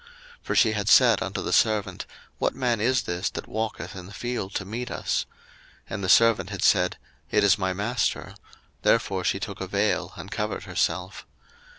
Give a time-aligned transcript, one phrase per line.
[0.01, 0.09] 01:024:065
[0.47, 2.05] For she had said unto the servant,
[2.39, 5.27] What man is this that walketh in the field to meet us?
[5.87, 6.97] And the servant had said,
[7.29, 8.33] It is my master:
[8.81, 11.27] therefore she took a vail, and covered herself.